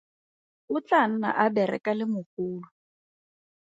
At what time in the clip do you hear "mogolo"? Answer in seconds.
2.13-2.67